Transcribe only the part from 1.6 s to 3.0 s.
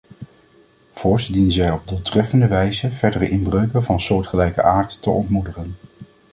op doeltreffende wijze